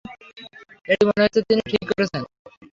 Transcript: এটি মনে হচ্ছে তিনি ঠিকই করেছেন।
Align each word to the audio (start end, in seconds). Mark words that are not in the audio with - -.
এটি 0.87 1.03
মনে 1.07 1.23
হচ্ছে 1.23 1.39
তিনি 1.47 1.61
ঠিকই 1.69 1.87
করেছেন। 1.91 2.23